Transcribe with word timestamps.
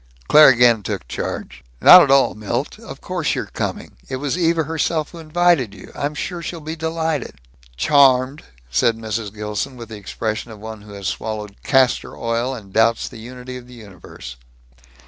Claire 0.27 0.47
again 0.49 0.81
took 0.81 1.07
charge. 1.07 1.63
"Not 1.79 2.01
at 2.01 2.09
all, 2.09 2.33
Milt. 2.33 2.79
Of 2.79 3.01
course 3.01 3.35
you're 3.35 3.45
coming. 3.45 3.97
It 4.09 4.15
was 4.15 4.35
Eva 4.35 4.63
herself 4.63 5.11
who 5.11 5.19
invited 5.19 5.75
you. 5.75 5.91
I'm 5.93 6.15
sure 6.15 6.41
she'll 6.41 6.59
be 6.59 6.75
delighted." 6.75 7.35
"Charmed," 7.77 8.43
said 8.71 8.97
Mrs. 8.97 9.31
Gilson, 9.31 9.77
with 9.77 9.89
the 9.89 9.97
expression 9.97 10.49
of 10.49 10.57
one 10.59 10.81
who 10.81 10.93
has 10.93 11.05
swallowed 11.07 11.61
castor 11.61 12.17
oil 12.17 12.55
and 12.55 12.73
doubts 12.73 13.07
the 13.07 13.19
unity 13.19 13.57
of 13.57 13.67
the 13.67 13.75
universe. 13.75 14.37